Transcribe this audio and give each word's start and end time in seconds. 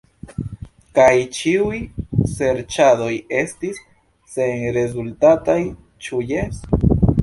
Kaj 0.99 1.11
ĉiuj 1.39 1.77
serĉadoj 2.33 3.11
estis 3.43 3.85
senrezultataj; 4.39 5.61
ĉu 6.07 6.29
jes? 6.37 6.65